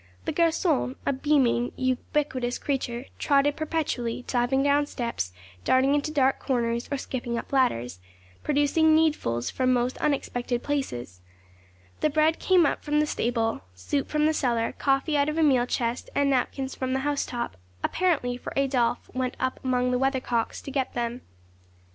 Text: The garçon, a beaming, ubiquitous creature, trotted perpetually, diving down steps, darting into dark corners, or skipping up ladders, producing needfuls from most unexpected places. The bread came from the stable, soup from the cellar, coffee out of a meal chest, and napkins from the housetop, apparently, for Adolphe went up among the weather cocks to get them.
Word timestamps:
The 0.25 0.33
garçon, 0.33 0.95
a 1.05 1.13
beaming, 1.13 1.73
ubiquitous 1.77 2.57
creature, 2.57 3.05
trotted 3.19 3.55
perpetually, 3.55 4.25
diving 4.27 4.63
down 4.63 4.87
steps, 4.87 5.31
darting 5.63 5.93
into 5.93 6.09
dark 6.09 6.39
corners, 6.39 6.89
or 6.91 6.97
skipping 6.97 7.37
up 7.37 7.53
ladders, 7.53 7.99
producing 8.43 8.95
needfuls 8.95 9.51
from 9.51 9.71
most 9.71 9.99
unexpected 9.99 10.63
places. 10.63 11.21
The 11.99 12.09
bread 12.09 12.39
came 12.39 12.65
from 12.81 12.99
the 12.99 13.05
stable, 13.05 13.61
soup 13.75 14.09
from 14.09 14.25
the 14.25 14.33
cellar, 14.33 14.71
coffee 14.71 15.15
out 15.17 15.29
of 15.29 15.37
a 15.37 15.43
meal 15.43 15.67
chest, 15.67 16.09
and 16.15 16.31
napkins 16.31 16.73
from 16.73 16.93
the 16.93 17.01
housetop, 17.01 17.55
apparently, 17.83 18.37
for 18.37 18.51
Adolphe 18.55 19.07
went 19.13 19.37
up 19.39 19.59
among 19.63 19.91
the 19.91 19.99
weather 19.99 20.19
cocks 20.19 20.63
to 20.63 20.71
get 20.71 20.95
them. 20.95 21.21